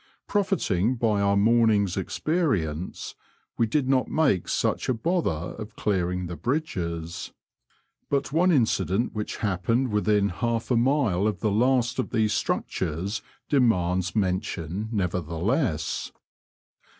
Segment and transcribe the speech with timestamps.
[0.27, 3.13] Profiting by our morning's experience,
[3.55, 5.29] we did not make such a bother
[5.61, 7.31] of clearing the bridges;
[8.09, 13.21] but one incident which happened within half a mile of the last of these structures
[13.47, 16.11] demands mention nevertheless.